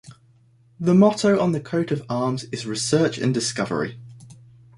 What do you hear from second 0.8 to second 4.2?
motto on the coat of arms is "Research and Discovery".